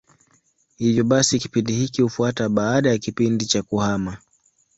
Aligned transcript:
Hivyo 0.77 1.03
basi 1.03 1.39
kipindi 1.39 1.73
hiki 1.73 2.01
hufuata 2.01 2.49
baada 2.49 2.89
ya 2.89 2.97
kipindi 2.97 3.45
cha 3.45 3.63
kuhama. 3.63 4.17